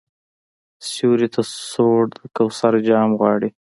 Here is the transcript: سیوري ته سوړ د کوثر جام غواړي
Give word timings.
سیوري 0.89 1.27
ته 1.33 1.41
سوړ 1.71 2.01
د 2.17 2.19
کوثر 2.35 2.73
جام 2.87 3.09
غواړي 3.19 3.49